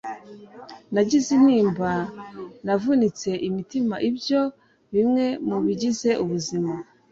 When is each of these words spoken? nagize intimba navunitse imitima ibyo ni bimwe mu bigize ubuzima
nagize 0.93 1.29
intimba 1.37 1.91
navunitse 2.65 3.29
imitima 3.47 3.95
ibyo 4.09 4.41
ni 4.49 4.51
bimwe 4.93 5.25
mu 5.47 5.57
bigize 5.65 6.09
ubuzima 6.23 6.71